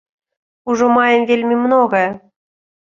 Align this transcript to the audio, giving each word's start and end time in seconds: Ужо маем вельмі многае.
Ужо 0.73 0.89
маем 0.95 1.23
вельмі 1.35 1.55
многае. 1.65 2.05